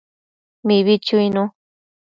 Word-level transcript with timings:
Mibi 0.65 0.95
chuinu 1.05 1.43